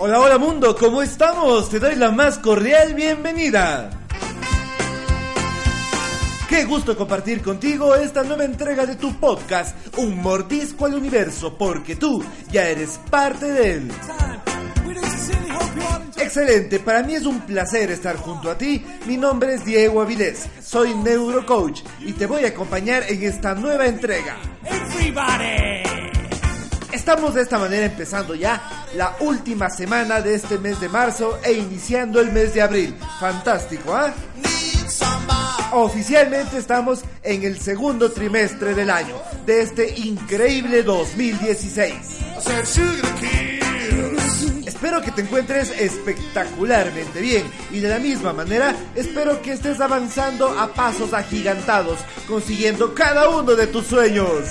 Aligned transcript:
Hola, 0.00 0.20
hola 0.20 0.38
mundo, 0.38 0.76
¿cómo 0.76 1.02
estamos? 1.02 1.70
Te 1.70 1.80
doy 1.80 1.96
la 1.96 2.12
más 2.12 2.38
cordial 2.38 2.94
bienvenida. 2.94 3.90
Qué 6.48 6.64
gusto 6.66 6.96
compartir 6.96 7.42
contigo 7.42 7.96
esta 7.96 8.22
nueva 8.22 8.44
entrega 8.44 8.86
de 8.86 8.94
tu 8.94 9.18
podcast, 9.18 9.76
Un 9.96 10.22
mordisco 10.22 10.86
al 10.86 10.94
universo, 10.94 11.58
porque 11.58 11.96
tú 11.96 12.24
ya 12.48 12.68
eres 12.68 13.00
parte 13.10 13.46
de 13.46 13.72
él. 13.72 13.92
Excelente, 16.16 16.78
para 16.78 17.02
mí 17.02 17.14
es 17.14 17.26
un 17.26 17.40
placer 17.40 17.90
estar 17.90 18.14
junto 18.16 18.52
a 18.52 18.56
ti. 18.56 18.84
Mi 19.06 19.16
nombre 19.16 19.54
es 19.54 19.64
Diego 19.64 20.00
Avilés, 20.00 20.46
soy 20.62 20.94
neurocoach 20.94 21.80
y 22.02 22.12
te 22.12 22.26
voy 22.26 22.44
a 22.44 22.48
acompañar 22.48 23.02
en 23.08 23.24
esta 23.24 23.56
nueva 23.56 23.86
entrega. 23.86 24.36
Estamos 27.08 27.32
de 27.32 27.40
esta 27.40 27.58
manera 27.58 27.86
empezando 27.86 28.34
ya 28.34 28.84
la 28.94 29.16
última 29.20 29.70
semana 29.70 30.20
de 30.20 30.34
este 30.34 30.58
mes 30.58 30.78
de 30.78 30.90
marzo 30.90 31.38
e 31.42 31.52
iniciando 31.52 32.20
el 32.20 32.30
mes 32.32 32.52
de 32.52 32.60
abril. 32.60 32.94
Fantástico, 33.18 33.94
¿ah? 33.96 34.12
Oficialmente 35.72 36.58
estamos 36.58 37.00
en 37.22 37.44
el 37.44 37.58
segundo 37.58 38.12
trimestre 38.12 38.74
del 38.74 38.90
año 38.90 39.14
de 39.46 39.62
este 39.62 39.88
increíble 40.00 40.82
2016. 40.82 41.94
Espero 44.66 45.00
que 45.00 45.10
te 45.10 45.22
encuentres 45.22 45.70
espectacularmente 45.80 47.22
bien 47.22 47.50
y 47.70 47.80
de 47.80 47.88
la 47.88 47.98
misma 48.00 48.34
manera 48.34 48.76
espero 48.94 49.40
que 49.40 49.52
estés 49.52 49.80
avanzando 49.80 50.60
a 50.60 50.74
pasos 50.74 51.14
agigantados, 51.14 52.00
consiguiendo 52.28 52.94
cada 52.94 53.30
uno 53.30 53.56
de 53.56 53.66
tus 53.66 53.86
sueños. 53.86 54.44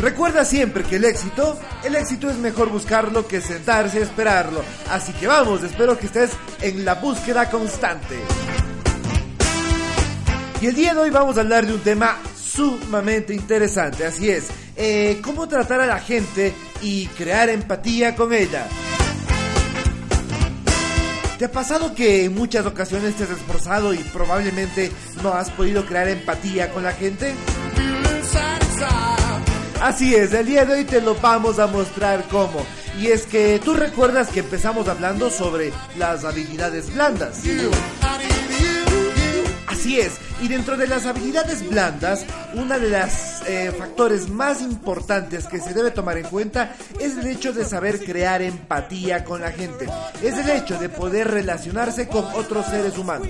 Recuerda 0.00 0.44
siempre 0.44 0.82
que 0.84 0.96
el 0.96 1.04
éxito, 1.04 1.58
el 1.82 1.94
éxito 1.94 2.28
es 2.28 2.36
mejor 2.36 2.68
buscarlo 2.68 3.26
que 3.26 3.40
sentarse 3.40 3.98
a 3.98 4.02
esperarlo. 4.02 4.62
Así 4.90 5.12
que 5.12 5.26
vamos, 5.26 5.62
espero 5.62 5.98
que 5.98 6.06
estés 6.06 6.30
en 6.60 6.84
la 6.84 6.94
búsqueda 6.94 7.48
constante. 7.48 8.18
Y 10.60 10.66
el 10.66 10.74
día 10.74 10.94
de 10.94 11.00
hoy 11.00 11.10
vamos 11.10 11.36
a 11.36 11.40
hablar 11.40 11.66
de 11.66 11.74
un 11.74 11.80
tema 11.80 12.18
sumamente 12.36 13.34
interesante, 13.34 14.06
así 14.06 14.30
es, 14.30 14.48
eh, 14.76 15.20
cómo 15.22 15.48
tratar 15.48 15.80
a 15.80 15.86
la 15.86 15.98
gente 15.98 16.54
y 16.80 17.06
crear 17.08 17.48
empatía 17.48 18.14
con 18.14 18.32
ella. 18.32 18.66
¿Te 21.38 21.46
ha 21.46 21.50
pasado 21.50 21.94
que 21.94 22.24
en 22.24 22.34
muchas 22.34 22.64
ocasiones 22.64 23.16
te 23.16 23.24
has 23.24 23.30
esforzado 23.30 23.92
y 23.92 23.98
probablemente 23.98 24.92
no 25.22 25.34
has 25.34 25.50
podido 25.50 25.84
crear 25.84 26.08
empatía 26.08 26.70
con 26.70 26.84
la 26.84 26.92
gente? 26.92 27.34
Así 29.84 30.14
es, 30.14 30.32
el 30.32 30.46
día 30.46 30.64
de 30.64 30.72
hoy 30.72 30.84
te 30.84 31.02
lo 31.02 31.14
vamos 31.16 31.58
a 31.58 31.66
mostrar 31.66 32.24
cómo. 32.30 32.64
Y 32.98 33.08
es 33.08 33.26
que 33.26 33.60
tú 33.62 33.74
recuerdas 33.74 34.28
que 34.30 34.40
empezamos 34.40 34.88
hablando 34.88 35.28
sobre 35.28 35.74
las 35.98 36.24
habilidades 36.24 36.90
blandas. 36.94 37.42
Así 39.66 40.00
es, 40.00 40.12
y 40.40 40.48
dentro 40.48 40.78
de 40.78 40.86
las 40.86 41.04
habilidades 41.04 41.68
blandas, 41.68 42.24
uno 42.54 42.78
de 42.78 42.88
los 42.88 43.42
eh, 43.46 43.72
factores 43.76 44.30
más 44.30 44.62
importantes 44.62 45.46
que 45.46 45.60
se 45.60 45.74
debe 45.74 45.90
tomar 45.90 46.16
en 46.16 46.28
cuenta 46.28 46.74
es 46.98 47.18
el 47.18 47.26
hecho 47.26 47.52
de 47.52 47.66
saber 47.66 48.02
crear 48.02 48.40
empatía 48.40 49.22
con 49.22 49.42
la 49.42 49.52
gente. 49.52 49.86
Es 50.22 50.38
el 50.38 50.48
hecho 50.48 50.78
de 50.78 50.88
poder 50.88 51.30
relacionarse 51.30 52.08
con 52.08 52.24
otros 52.34 52.64
seres 52.68 52.96
humanos. 52.96 53.28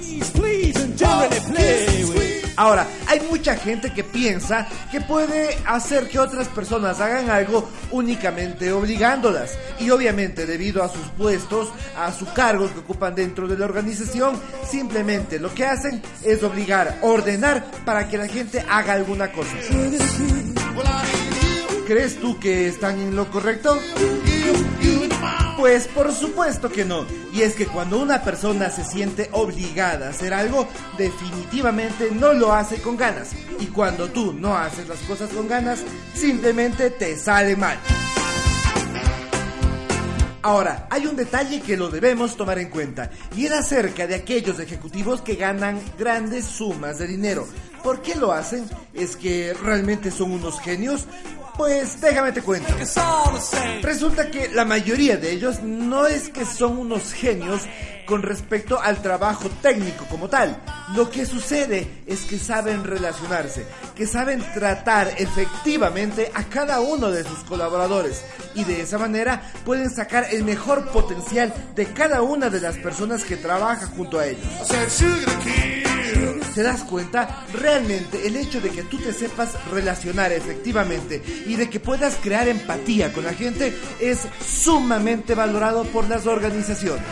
Ahora, 2.56 2.86
hay 3.06 3.20
mucha 3.28 3.56
gente 3.56 3.92
que 3.92 4.04
piensa 4.04 4.68
que 4.90 5.00
puede 5.00 5.58
hacer 5.66 6.08
que 6.08 6.18
otras 6.18 6.48
personas 6.48 7.00
hagan 7.00 7.30
algo 7.30 7.68
únicamente 7.90 8.72
obligándolas. 8.72 9.58
Y 9.80 9.90
obviamente 9.90 10.46
debido 10.46 10.82
a 10.82 10.88
sus 10.88 11.06
puestos, 11.18 11.70
a 11.96 12.12
su 12.12 12.32
cargo 12.32 12.72
que 12.72 12.80
ocupan 12.80 13.14
dentro 13.14 13.48
de 13.48 13.58
la 13.58 13.64
organización, 13.64 14.40
simplemente 14.68 15.38
lo 15.38 15.52
que 15.52 15.64
hacen 15.64 16.00
es 16.22 16.42
obligar, 16.42 16.98
ordenar 17.02 17.64
para 17.84 18.08
que 18.08 18.18
la 18.18 18.28
gente 18.28 18.64
haga 18.68 18.92
alguna 18.94 19.32
cosa. 19.32 19.56
¿Crees 21.86 22.18
tú 22.18 22.38
que 22.38 22.68
están 22.68 22.98
en 22.98 23.14
lo 23.14 23.30
correcto? 23.30 23.78
Pues 25.56 25.86
por 25.88 26.12
supuesto 26.12 26.70
que 26.70 26.84
no. 26.84 27.06
Y 27.32 27.42
es 27.42 27.54
que 27.54 27.66
cuando 27.66 27.98
una 27.98 28.22
persona 28.22 28.70
se 28.70 28.84
siente 28.84 29.28
obligada 29.32 30.06
a 30.06 30.10
hacer 30.10 30.34
algo, 30.34 30.68
definitivamente 30.98 32.10
no 32.12 32.32
lo 32.32 32.52
hace 32.52 32.80
con 32.80 32.96
ganas. 32.96 33.30
Y 33.60 33.66
cuando 33.66 34.08
tú 34.08 34.32
no 34.32 34.56
haces 34.56 34.88
las 34.88 34.98
cosas 35.00 35.30
con 35.30 35.48
ganas, 35.48 35.80
simplemente 36.14 36.90
te 36.90 37.16
sale 37.16 37.56
mal. 37.56 37.78
Ahora, 40.44 40.86
hay 40.90 41.06
un 41.06 41.16
detalle 41.16 41.62
que 41.62 41.74
lo 41.74 41.88
debemos 41.88 42.36
tomar 42.36 42.58
en 42.58 42.68
cuenta, 42.68 43.10
y 43.34 43.46
es 43.46 43.52
acerca 43.52 44.06
de 44.06 44.14
aquellos 44.14 44.60
ejecutivos 44.60 45.22
que 45.22 45.36
ganan 45.36 45.80
grandes 45.98 46.44
sumas 46.44 46.98
de 46.98 47.06
dinero. 47.06 47.48
¿Por 47.82 48.02
qué 48.02 48.14
lo 48.14 48.30
hacen? 48.30 48.68
¿Es 48.92 49.16
que 49.16 49.54
realmente 49.54 50.10
son 50.10 50.32
unos 50.32 50.60
genios? 50.60 51.06
Pues 51.56 52.00
déjame 52.00 52.32
te 52.32 52.42
cuento. 52.42 52.74
Resulta 53.82 54.30
que 54.30 54.48
la 54.48 54.64
mayoría 54.64 55.16
de 55.16 55.30
ellos 55.30 55.62
no 55.62 56.06
es 56.06 56.28
que 56.28 56.44
son 56.44 56.78
unos 56.78 57.12
genios 57.12 57.62
con 58.06 58.22
respecto 58.22 58.80
al 58.80 59.00
trabajo 59.00 59.48
técnico 59.62 60.04
como 60.10 60.28
tal. 60.28 60.60
Lo 60.94 61.10
que 61.10 61.24
sucede 61.24 62.02
es 62.06 62.22
que 62.22 62.38
saben 62.38 62.84
relacionarse, 62.84 63.64
que 63.94 64.06
saben 64.06 64.44
tratar 64.52 65.14
efectivamente 65.16 66.30
a 66.34 66.44
cada 66.44 66.80
uno 66.80 67.10
de 67.10 67.24
sus 67.24 67.38
colaboradores 67.44 68.24
y 68.54 68.64
de 68.64 68.82
esa 68.82 68.98
manera 68.98 69.42
pueden 69.64 69.90
sacar 69.90 70.26
el 70.32 70.44
mejor 70.44 70.90
potencial 70.90 71.54
de 71.74 71.86
cada 71.86 72.22
una 72.22 72.50
de 72.50 72.60
las 72.60 72.76
personas 72.76 73.24
que 73.24 73.36
trabajan 73.36 73.90
junto 73.90 74.18
a 74.18 74.26
ellos. 74.26 74.44
¿Te 76.54 76.62
das 76.62 76.84
cuenta? 76.84 77.44
Realmente 77.52 78.28
el 78.28 78.36
hecho 78.36 78.60
de 78.60 78.70
que 78.70 78.84
tú 78.84 78.98
te 78.98 79.12
sepas 79.12 79.56
relacionar 79.72 80.30
efectivamente 80.30 81.20
y 81.46 81.56
de 81.56 81.68
que 81.68 81.80
puedas 81.80 82.14
crear 82.22 82.46
empatía 82.46 83.12
con 83.12 83.24
la 83.24 83.34
gente 83.34 83.76
es 84.00 84.28
sumamente 84.40 85.34
valorado 85.34 85.82
por 85.84 86.08
las 86.08 86.28
organizaciones. 86.28 87.04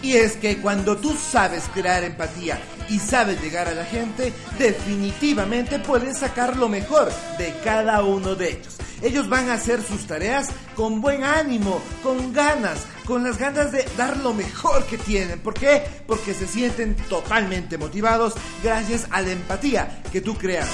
Y 0.00 0.14
es 0.14 0.38
que 0.38 0.56
cuando 0.62 0.96
tú 0.96 1.14
sabes 1.14 1.64
crear 1.74 2.04
empatía 2.04 2.58
y 2.88 2.98
sabes 2.98 3.40
llegar 3.42 3.68
a 3.68 3.74
la 3.74 3.84
gente, 3.84 4.32
definitivamente 4.58 5.78
puedes 5.78 6.18
sacar 6.18 6.56
lo 6.56 6.70
mejor 6.70 7.12
de 7.36 7.54
cada 7.62 8.02
uno 8.02 8.34
de 8.34 8.52
ellos. 8.52 8.78
Ellos 9.02 9.28
van 9.28 9.48
a 9.48 9.54
hacer 9.54 9.82
sus 9.82 10.06
tareas 10.06 10.48
con 10.74 11.00
buen 11.00 11.24
ánimo, 11.24 11.80
con 12.02 12.32
ganas, 12.32 12.86
con 13.06 13.24
las 13.24 13.38
ganas 13.38 13.72
de 13.72 13.84
dar 13.96 14.16
lo 14.18 14.34
mejor 14.34 14.84
que 14.86 14.98
tienen. 14.98 15.40
¿Por 15.40 15.54
qué? 15.54 15.82
Porque 16.06 16.34
se 16.34 16.46
sienten 16.46 16.94
totalmente 17.08 17.78
motivados 17.78 18.34
gracias 18.62 19.06
a 19.10 19.22
la 19.22 19.30
empatía 19.30 20.02
que 20.12 20.20
tú 20.20 20.36
creas. 20.36 20.68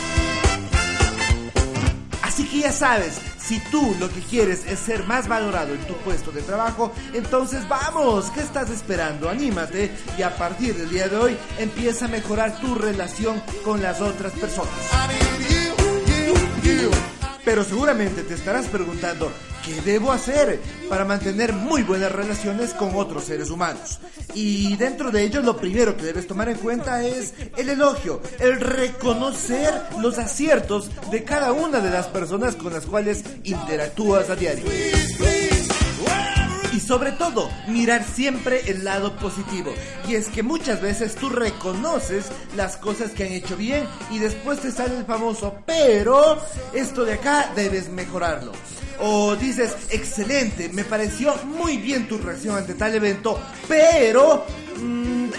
Así 2.23 2.47
que 2.49 2.59
ya 2.61 2.73
sabes, 2.73 3.19
si 3.39 3.61
tú 3.71 3.97
lo 3.99 4.11
que 4.11 4.21
quieres 4.21 4.67
es 4.67 4.79
ser 4.79 5.05
más 5.05 5.27
valorado 5.29 5.73
en 5.73 5.81
tu 5.87 5.95
puesto 5.99 6.33
de 6.33 6.43
trabajo, 6.43 6.93
entonces 7.15 7.67
vamos, 7.69 8.31
¿qué 8.33 8.41
estás 8.41 8.69
esperando? 8.69 9.31
Anímate 9.31 9.91
y 10.19 10.23
a 10.23 10.37
partir 10.37 10.75
del 10.77 10.91
día 10.91 11.09
de 11.09 11.17
hoy 11.17 11.39
empieza 11.59 12.05
a 12.05 12.09
mejorar 12.09 12.61
tu 12.61 12.75
relación 12.75 13.41
con 13.65 13.81
las 13.81 14.03
otras 14.03 14.33
personas. 14.33 14.75
Pero 17.47 17.63
seguramente 17.63 18.25
te 18.25 18.35
estarás 18.35 18.67
preguntando, 18.67 19.31
¿qué 19.65 19.81
debo 19.83 20.11
hacer 20.11 20.61
para 20.89 21.05
mantener 21.05 21.53
muy 21.53 21.85
buenas 21.85 22.11
relaciones 22.11 22.75
con 22.75 22.97
otros 22.97 23.23
seres 23.23 23.51
humanos? 23.51 24.01
Y 24.35 24.75
dentro 24.75 25.13
de 25.13 25.23
ello 25.23 25.41
lo 25.43 25.57
primero 25.57 25.97
que 25.97 26.03
debes 26.03 26.27
tomar 26.27 26.49
en 26.49 26.59
cuenta 26.59 27.07
es 27.07 27.35
el 27.57 27.69
elogio, 27.69 28.21
el 28.41 28.59
reconocer 28.59 29.73
los 30.01 30.19
aciertos 30.19 30.91
de 31.13 31.23
cada 31.23 31.53
una 31.53 31.79
de 31.79 31.91
las 31.91 32.09
personas 32.09 32.57
con 32.57 32.73
las 32.73 32.85
cuales 32.85 33.23
interactúas 33.45 34.29
a 34.29 34.35
diario. 34.35 34.65
Y 36.77 36.81
sobre 36.81 37.13
todo, 37.13 37.51
mirar 37.69 38.05
siempre 38.05 38.61
el 38.71 38.85
lado 38.85 39.17
positivo. 39.17 39.73
Y 40.07 40.15
es 40.15 40.29
que 40.29 40.43
muchas 40.43 40.83
veces 40.83 41.15
tú 41.15 41.31
reconoces 41.31 42.27
las 42.55 42.77
cosas 42.77 43.13
que 43.13 43.25
han 43.25 43.33
hecho 43.33 43.57
bien 43.57 43.87
y 44.11 44.19
después 44.19 44.61
te 44.61 44.71
sale 44.71 44.99
el 44.99 45.07
famoso, 45.07 45.57
pero 45.65 46.39
esto 46.75 47.07
de 47.07 47.15
acá 47.15 47.51
debes 47.57 47.89
mejorarlo. 47.89 48.53
O 49.01 49.37
dices, 49.37 49.75
excelente, 49.89 50.69
me 50.69 50.85
pareció 50.85 51.35
muy 51.45 51.79
bien 51.79 52.09
tu 52.09 52.19
reacción 52.19 52.57
ante 52.57 52.75
tal 52.75 52.95
evento, 52.95 53.41
pero 53.67 54.45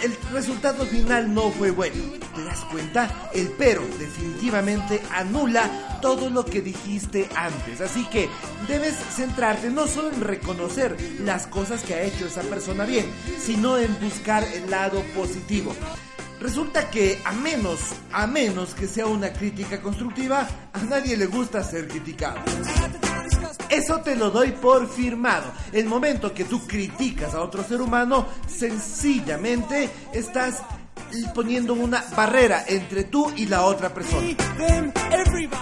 el 0.03 0.15
resultado 0.31 0.85
final 0.85 1.33
no 1.33 1.51
fue 1.51 1.71
bueno. 1.71 1.95
¿Te 2.35 2.43
das 2.43 2.59
cuenta? 2.71 3.29
El 3.33 3.49
pero 3.57 3.83
definitivamente 3.97 5.01
anula 5.11 5.99
todo 6.01 6.29
lo 6.29 6.45
que 6.45 6.61
dijiste 6.61 7.29
antes. 7.35 7.81
Así 7.81 8.05
que 8.05 8.29
debes 8.67 8.95
centrarte 8.95 9.69
no 9.69 9.87
solo 9.87 10.11
en 10.11 10.21
reconocer 10.21 10.97
las 11.19 11.47
cosas 11.47 11.83
que 11.83 11.95
ha 11.95 12.03
hecho 12.03 12.27
esa 12.27 12.41
persona 12.41 12.85
bien, 12.85 13.05
sino 13.39 13.77
en 13.77 13.99
buscar 13.99 14.43
el 14.43 14.69
lado 14.69 15.01
positivo. 15.15 15.73
Resulta 16.39 16.89
que 16.91 17.19
a 17.25 17.31
menos, 17.31 17.79
a 18.11 18.27
menos 18.27 18.75
que 18.75 18.87
sea 18.87 19.07
una 19.07 19.33
crítica 19.33 19.81
constructiva, 19.81 20.47
a 20.73 20.79
nadie 20.83 21.17
le 21.17 21.25
gusta 21.25 21.63
ser 21.63 21.87
criticado. 21.87 22.39
Eso 23.69 24.01
te 24.01 24.15
lo 24.15 24.29
doy 24.29 24.51
por 24.51 24.89
firmado. 24.89 25.51
El 25.71 25.85
momento 25.85 26.33
que 26.33 26.45
tú 26.45 26.65
criticas 26.65 27.33
a 27.33 27.41
otro 27.41 27.63
ser 27.63 27.81
humano, 27.81 28.25
sencillamente 28.47 29.89
estás 30.13 30.61
poniendo 31.33 31.73
una 31.73 32.03
barrera 32.15 32.65
entre 32.67 33.05
tú 33.05 33.31
y 33.35 33.45
la 33.45 33.63
otra 33.63 33.93
persona. 33.93 34.27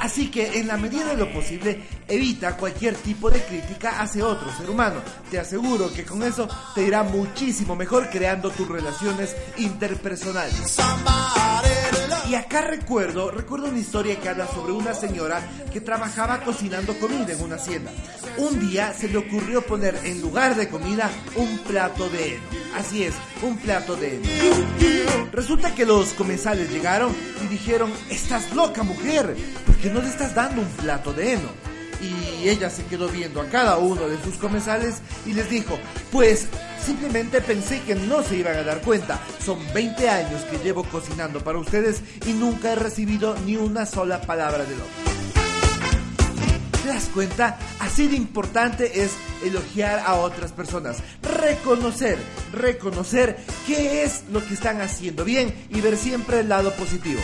Así 0.01 0.29
que 0.31 0.59
en 0.59 0.67
la 0.67 0.77
medida 0.77 1.07
de 1.07 1.17
lo 1.17 1.31
posible 1.31 1.81
evita 2.07 2.57
cualquier 2.57 2.95
tipo 2.95 3.29
de 3.29 3.41
crítica 3.41 4.01
hacia 4.01 4.25
otro 4.25 4.51
ser 4.55 4.69
humano. 4.69 5.01
Te 5.29 5.39
aseguro 5.39 5.91
que 5.91 6.05
con 6.05 6.23
eso 6.23 6.47
te 6.73 6.83
irá 6.83 7.03
muchísimo 7.03 7.75
mejor 7.75 8.09
creando 8.09 8.49
tus 8.51 8.67
relaciones 8.67 9.35
interpersonales. 9.57 10.77
Y 12.27 12.33
acá 12.33 12.61
recuerdo, 12.61 13.29
recuerdo 13.29 13.67
una 13.67 13.77
historia 13.77 14.19
que 14.19 14.27
habla 14.27 14.47
sobre 14.47 14.73
una 14.73 14.95
señora 14.95 15.41
que 15.71 15.79
trabajaba 15.79 16.41
cocinando 16.41 16.97
comida 16.99 17.33
en 17.33 17.41
una 17.41 17.55
hacienda. 17.55 17.91
Un 18.37 18.59
día 18.59 18.93
se 18.93 19.07
le 19.07 19.17
ocurrió 19.17 19.61
poner 19.61 19.95
en 20.03 20.21
lugar 20.21 20.55
de 20.55 20.67
comida 20.67 21.09
un 21.35 21.59
plato 21.59 22.09
de 22.09 22.33
heno. 22.33 22.43
Así 22.75 23.03
es, 23.03 23.13
un 23.43 23.57
plato 23.57 23.95
de 23.95 24.15
heno. 24.15 24.27
Resulta 25.31 25.75
que 25.75 25.85
los 25.85 26.13
comensales 26.13 26.71
llegaron 26.71 27.15
y 27.43 27.47
dijeron, 27.47 27.93
estás 28.09 28.53
loca 28.55 28.81
mujer, 28.81 29.35
¿por 29.65 29.75
qué 29.75 29.91
no 29.91 30.01
le 30.01 30.09
estás 30.09 30.33
dando 30.33 30.61
un 30.61 30.69
plato 30.69 31.13
de 31.13 31.33
heno? 31.33 31.74
Y 32.01 32.49
ella 32.49 32.69
se 32.69 32.85
quedó 32.85 33.07
viendo 33.07 33.41
a 33.41 33.49
cada 33.49 33.77
uno 33.77 34.07
de 34.07 34.21
sus 34.23 34.35
comensales 34.35 34.95
y 35.25 35.33
les 35.33 35.49
dijo, 35.49 35.77
pues 36.11 36.47
simplemente 36.83 37.41
pensé 37.41 37.81
que 37.81 37.95
no 37.95 38.23
se 38.23 38.37
iban 38.37 38.57
a 38.57 38.63
dar 38.63 38.81
cuenta. 38.81 39.19
Son 39.43 39.59
20 39.73 40.09
años 40.09 40.41
que 40.43 40.57
llevo 40.59 40.83
cocinando 40.83 41.39
para 41.41 41.59
ustedes 41.59 42.01
y 42.25 42.33
nunca 42.33 42.73
he 42.73 42.75
recibido 42.75 43.35
ni 43.45 43.55
una 43.55 43.85
sola 43.85 44.21
palabra 44.21 44.65
de 44.65 44.75
lo 44.75 45.15
¿Te 46.85 46.89
das 46.89 47.09
cuenta? 47.11 47.57
Así 47.79 48.07
de 48.07 48.15
importante 48.15 49.03
es 49.03 49.13
elogiar 49.43 50.03
a 50.05 50.15
otras 50.17 50.51
personas. 50.51 50.97
Reconocer, 51.23 52.19
reconocer 52.53 53.37
qué 53.65 54.03
es 54.03 54.23
lo 54.31 54.45
que 54.45 54.53
están 54.53 54.81
haciendo 54.81 55.25
bien 55.25 55.51
y 55.71 55.81
ver 55.81 55.97
siempre 55.97 56.41
el 56.41 56.49
lado 56.49 56.71
positivo. 56.75 57.19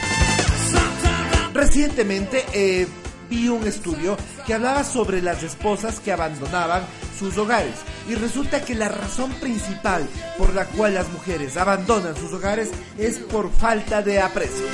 Recientemente 1.53 2.43
eh, 2.53 2.87
vi 3.31 3.47
un 3.47 3.65
estudio 3.65 4.17
que 4.45 4.53
hablaba 4.53 4.83
sobre 4.83 5.21
las 5.21 5.41
esposas 5.41 6.01
que 6.01 6.11
abandonaban 6.11 6.83
sus 7.17 7.37
hogares. 7.37 7.75
Y 8.09 8.15
resulta 8.15 8.63
que 8.63 8.75
la 8.75 8.89
razón 8.89 9.31
principal 9.35 10.05
por 10.37 10.53
la 10.53 10.65
cual 10.65 10.95
las 10.95 11.09
mujeres 11.09 11.55
abandonan 11.55 12.15
sus 12.15 12.33
hogares 12.33 12.69
es 12.97 13.19
por 13.19 13.49
falta 13.49 14.01
de 14.01 14.19
aprecio. 14.19 14.65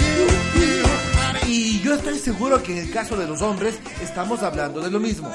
Estoy 2.07 2.33
seguro 2.33 2.63
que 2.63 2.71
en 2.71 2.87
el 2.87 2.93
caso 2.93 3.17
de 3.17 3.27
los 3.27 3.41
hombres 3.41 3.75
estamos 4.01 4.41
hablando 4.41 4.79
de 4.79 4.89
lo 4.89 4.97
mismo. 4.97 5.29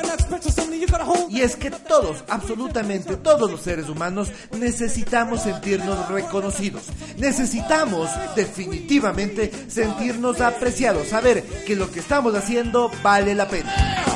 Y 1.28 1.42
es 1.42 1.54
que 1.54 1.70
todos, 1.70 2.24
absolutamente 2.28 3.16
todos 3.16 3.50
los 3.50 3.60
seres 3.60 3.90
humanos 3.90 4.32
necesitamos 4.58 5.42
sentirnos 5.42 6.08
reconocidos. 6.08 6.84
Necesitamos 7.18 8.08
definitivamente 8.34 9.52
sentirnos 9.68 10.40
apreciados, 10.40 11.08
saber 11.08 11.42
que 11.66 11.76
lo 11.76 11.90
que 11.90 12.00
estamos 12.00 12.34
haciendo 12.34 12.90
vale 13.02 13.34
la 13.34 13.48
pena. 13.48 14.11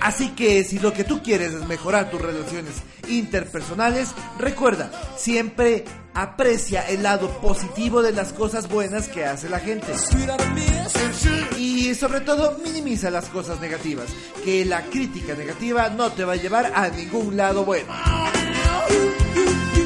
Así 0.00 0.30
que 0.30 0.64
si 0.64 0.78
lo 0.78 0.92
que 0.92 1.04
tú 1.04 1.22
quieres 1.22 1.52
es 1.52 1.66
mejorar 1.66 2.10
tus 2.10 2.20
relaciones 2.20 2.74
interpersonales, 3.08 4.08
recuerda, 4.38 4.90
siempre 5.16 5.84
aprecia 6.14 6.88
el 6.88 7.02
lado 7.02 7.28
positivo 7.40 8.02
de 8.02 8.12
las 8.12 8.32
cosas 8.32 8.68
buenas 8.68 9.08
que 9.08 9.24
hace 9.24 9.48
la 9.48 9.60
gente. 9.60 9.92
Y 11.58 11.94
sobre 11.94 12.20
todo, 12.20 12.58
minimiza 12.64 13.10
las 13.10 13.26
cosas 13.26 13.60
negativas, 13.60 14.06
que 14.44 14.64
la 14.64 14.82
crítica 14.84 15.34
negativa 15.34 15.90
no 15.90 16.10
te 16.10 16.24
va 16.24 16.32
a 16.32 16.36
llevar 16.36 16.72
a 16.74 16.88
ningún 16.88 17.36
lado 17.36 17.64
bueno. 17.64 17.92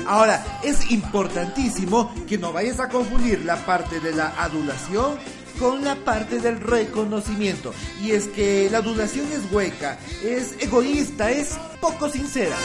Ahora, 0.07 0.61
es 0.63 0.91
importantísimo 0.91 2.15
que 2.29 2.39
no 2.39 2.53
vayas 2.53 2.79
a 2.79 2.89
confundir 2.89 3.45
la 3.45 3.57
parte 3.65 4.01
de 4.01 4.13
la 4.13 4.35
adulación 4.43 5.19
con 5.59 5.85
la 5.85 5.97
parte 5.97 6.41
del 6.41 6.61
reconocimiento. 6.61 7.73
Y 8.03 8.13
es 8.13 8.27
que 8.29 8.69
la 8.71 8.79
adulación 8.79 9.27
es 9.33 9.51
hueca, 9.53 9.99
es 10.25 10.57
egoísta, 10.61 11.31
es 11.31 11.59
poco 11.81 12.09
sincera. 12.09 12.57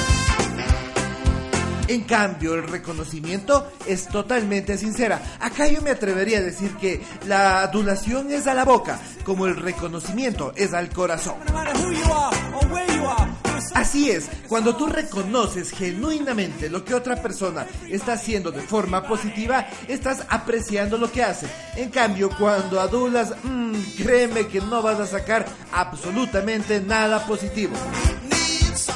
En 1.89 2.01
cambio, 2.01 2.53
el 2.53 2.67
reconocimiento 2.67 3.71
es 3.87 4.07
totalmente 4.09 4.77
sincera. 4.77 5.19
Acá 5.39 5.67
yo 5.67 5.81
me 5.81 5.89
atrevería 5.89 6.37
a 6.37 6.41
decir 6.41 6.75
que 6.75 7.01
la 7.25 7.63
adulación 7.63 8.31
es 8.31 8.45
a 8.45 8.53
la 8.53 8.63
boca, 8.63 8.99
como 9.23 9.47
el 9.47 9.55
reconocimiento 9.55 10.53
es 10.55 10.75
al 10.75 10.89
corazón. 10.89 11.37
Así 13.75 14.09
es, 14.09 14.29
cuando 14.47 14.75
tú 14.75 14.87
reconoces 14.87 15.71
genuinamente 15.71 16.69
lo 16.69 16.83
que 16.85 16.93
otra 16.93 17.21
persona 17.21 17.65
está 17.89 18.13
haciendo 18.13 18.51
de 18.51 18.61
forma 18.61 19.03
positiva, 19.03 19.67
estás 19.87 20.25
apreciando 20.29 20.97
lo 20.97 21.11
que 21.11 21.23
hace. 21.23 21.47
En 21.75 21.89
cambio, 21.89 22.29
cuando 22.37 22.79
adulas, 22.79 23.33
mmm, 23.43 23.73
créeme 23.97 24.47
que 24.47 24.61
no 24.61 24.81
vas 24.81 24.99
a 24.99 25.07
sacar 25.07 25.45
absolutamente 25.71 26.81
nada 26.81 27.25
positivo. 27.25 27.73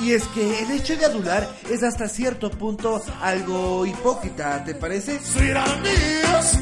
Y 0.03 0.11
es 0.11 0.23
que 0.27 0.63
el 0.63 0.71
hecho 0.71 0.97
de 0.97 1.05
adular 1.05 1.49
es 1.69 1.81
hasta 1.81 2.09
cierto 2.09 2.51
punto 2.51 3.01
algo 3.21 3.85
hipócrita, 3.85 4.61
¿te 4.65 4.75
parece? 4.75 5.17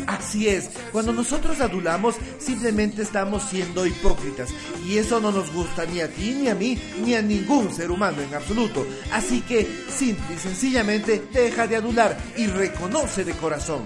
Así 0.06 0.48
es, 0.48 0.70
cuando 0.92 1.12
nosotros 1.12 1.60
adulamos 1.60 2.16
simplemente 2.38 3.02
estamos 3.02 3.42
siendo 3.44 3.88
hipócritas. 3.88 4.50
Y 4.86 5.00
eso 5.00 5.20
no 5.20 5.32
nos 5.32 5.52
gusta 5.52 5.88
ni 5.88 6.02
a 6.02 6.08
ti, 6.08 6.36
ni 6.40 6.50
a 6.50 6.56
mí, 6.56 6.80
ni 7.04 7.16
a 7.16 7.22
ningún 7.24 7.74
ser 7.74 7.90
humano 7.90 8.22
en 8.22 8.31
absoluto. 8.36 8.86
Así 9.12 9.42
que 9.42 9.68
simple 9.90 10.36
y 10.36 10.38
sencillamente 10.38 11.24
deja 11.33 11.66
de 11.66 11.78
adular 11.78 12.16
y 12.38 12.45
reconoce 12.45 13.24
de 13.24 13.33
corazón. 13.33 13.81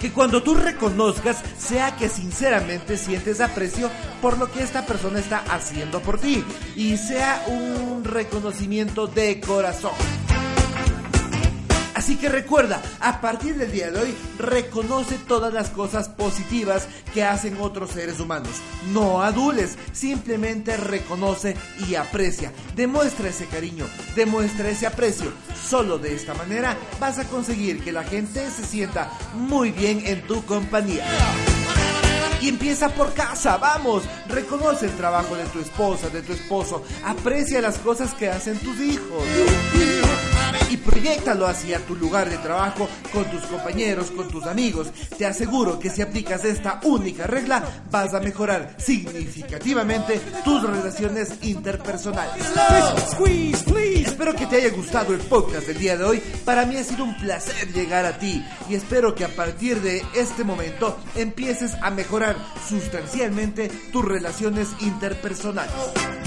Que 0.00 0.10
cuando 0.10 0.42
tú 0.42 0.54
reconozcas 0.54 1.42
sea 1.58 1.94
que 1.94 2.08
sinceramente 2.08 2.96
sientes 2.96 3.40
aprecio 3.42 3.90
por 4.22 4.38
lo 4.38 4.50
que 4.50 4.62
esta 4.62 4.86
persona 4.86 5.18
está 5.18 5.44
haciendo 5.50 6.00
por 6.00 6.18
ti. 6.18 6.42
Y 6.74 6.96
sea 6.96 7.44
un 7.46 7.89
reconocimiento 8.04 9.06
de 9.06 9.40
corazón. 9.40 9.92
Así 12.00 12.16
que 12.16 12.30
recuerda, 12.30 12.80
a 12.98 13.20
partir 13.20 13.56
del 13.56 13.70
día 13.70 13.90
de 13.90 14.00
hoy, 14.00 14.14
reconoce 14.38 15.18
todas 15.28 15.52
las 15.52 15.68
cosas 15.68 16.08
positivas 16.08 16.88
que 17.12 17.24
hacen 17.24 17.58
otros 17.60 17.90
seres 17.90 18.20
humanos. 18.20 18.50
No 18.90 19.22
adules, 19.22 19.76
simplemente 19.92 20.78
reconoce 20.78 21.56
y 21.86 21.96
aprecia. 21.96 22.52
Demuestra 22.74 23.28
ese 23.28 23.44
cariño, 23.46 23.84
demuestra 24.16 24.70
ese 24.70 24.86
aprecio. 24.86 25.30
Solo 25.68 25.98
de 25.98 26.14
esta 26.14 26.32
manera 26.32 26.74
vas 26.98 27.18
a 27.18 27.28
conseguir 27.28 27.84
que 27.84 27.92
la 27.92 28.04
gente 28.04 28.50
se 28.50 28.64
sienta 28.64 29.12
muy 29.34 29.70
bien 29.70 30.02
en 30.06 30.26
tu 30.26 30.42
compañía. 30.46 31.04
Y 32.40 32.48
empieza 32.48 32.88
por 32.88 33.12
casa, 33.12 33.56
vamos. 33.58 34.04
Reconoce 34.28 34.86
el 34.86 34.96
trabajo 34.96 35.36
de 35.36 35.44
tu 35.44 35.60
esposa, 35.60 36.08
de 36.08 36.22
tu 36.22 36.32
esposo. 36.32 36.82
Aprecia 37.04 37.60
las 37.60 37.78
cosas 37.78 38.14
que 38.14 38.28
hacen 38.28 38.58
tus 38.58 38.80
hijos 38.80 39.24
y 40.70 40.76
proyectalo 40.76 41.46
hacia 41.46 41.78
tu 41.80 41.96
lugar 41.96 42.30
de 42.30 42.38
trabajo 42.38 42.88
con 43.12 43.24
tus 43.30 43.42
compañeros, 43.42 44.10
con 44.10 44.28
tus 44.28 44.46
amigos. 44.46 44.90
Te 45.18 45.26
aseguro 45.26 45.78
que 45.78 45.90
si 45.90 46.02
aplicas 46.02 46.44
esta 46.44 46.80
única 46.84 47.26
regla 47.26 47.62
vas 47.90 48.14
a 48.14 48.20
mejorar 48.20 48.74
significativamente 48.78 50.20
tus 50.44 50.62
relaciones 50.62 51.32
interpersonales. 51.42 52.44
Espero 54.20 54.34
que 54.34 54.46
te 54.46 54.56
haya 54.56 54.76
gustado 54.76 55.14
el 55.14 55.20
podcast 55.20 55.66
del 55.66 55.78
día 55.78 55.96
de 55.96 56.04
hoy. 56.04 56.22
Para 56.44 56.66
mí 56.66 56.76
ha 56.76 56.84
sido 56.84 57.04
un 57.04 57.16
placer 57.16 57.72
llegar 57.72 58.04
a 58.04 58.18
ti 58.18 58.44
y 58.68 58.74
espero 58.74 59.14
que 59.14 59.24
a 59.24 59.34
partir 59.34 59.80
de 59.80 60.04
este 60.14 60.44
momento 60.44 60.98
empieces 61.14 61.74
a 61.80 61.90
mejorar 61.90 62.36
sustancialmente 62.68 63.68
tus 63.92 64.04
relaciones 64.04 64.68
interpersonales. 64.80 66.19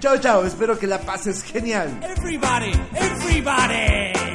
Chao, 0.00 0.18
chao, 0.18 0.44
espero 0.44 0.76
que 0.76 0.88
la 0.88 1.00
pases 1.00 1.44
genial. 1.44 2.00
Everybody, 2.02 2.72
everybody. 2.94 4.31